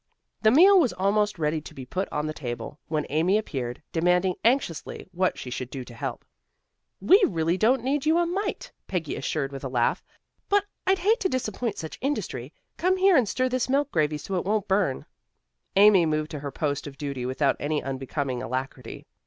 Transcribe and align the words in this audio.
The 0.41 0.49
meal 0.49 0.79
was 0.79 0.93
almost 0.93 1.37
ready 1.37 1.61
to 1.61 1.75
be 1.75 1.85
put 1.85 2.09
on 2.11 2.25
the 2.25 2.33
table, 2.33 2.79
when 2.87 3.05
Amy 3.11 3.37
appeared, 3.37 3.83
demanding 3.91 4.33
anxiously 4.43 5.07
what 5.11 5.37
she 5.37 5.51
should 5.51 5.69
do 5.69 5.83
to 5.85 5.93
help. 5.93 6.25
"We 6.99 7.23
really 7.27 7.55
don't 7.55 7.83
need 7.83 8.07
you 8.07 8.17
a 8.17 8.25
mite," 8.25 8.71
Peggy 8.87 9.15
assured, 9.15 9.51
with 9.51 9.63
a 9.63 9.69
laugh. 9.69 10.03
"But 10.49 10.65
I'd 10.87 10.97
hate 10.97 11.19
to 11.19 11.29
disappoint 11.29 11.77
such 11.77 11.99
industry. 12.01 12.51
Come 12.77 12.97
here 12.97 13.15
and 13.15 13.29
stir 13.29 13.47
this 13.47 13.69
milk 13.69 13.91
gravy 13.91 14.17
so 14.17 14.33
it 14.37 14.43
won't 14.43 14.67
burn." 14.67 15.05
Amy 15.75 16.07
moved 16.07 16.31
to 16.31 16.39
her 16.39 16.51
post 16.51 16.87
of 16.87 16.97
duty 16.97 17.23
without 17.27 17.55
any 17.59 17.83
unbecoming 17.83 18.41
alacrity. 18.41 19.05